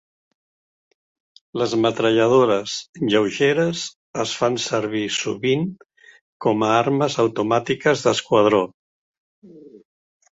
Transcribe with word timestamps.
Les 1.61 1.73
metralladores 1.81 2.77
lleugeres 3.11 3.83
es 4.23 4.33
fan 4.39 4.57
servir 4.63 5.03
sovint 5.17 5.67
com 6.47 6.65
a 6.69 6.71
armes 6.79 7.19
automàtiques 7.25 8.07
d'esquadró. 8.07 8.63